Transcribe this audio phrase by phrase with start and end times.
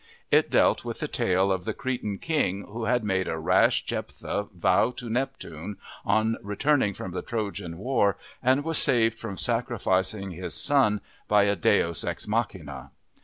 [0.31, 4.47] It dealt with the tale of the Cretan king who had made a rash Jephtha
[4.51, 10.55] vow to Neptune on returning from the Trojan war and was saved from sacrificing his
[10.55, 12.89] son only by a deus ex machina.